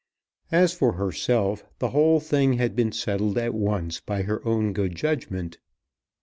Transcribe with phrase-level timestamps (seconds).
[0.51, 4.95] As for herself, the whole thing had been settled at once by her own good
[4.95, 5.59] judgment.